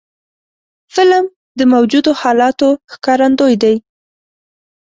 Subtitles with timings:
[0.93, 1.25] فلم
[1.57, 3.75] د موجودو حالاتو ښکارندوی دی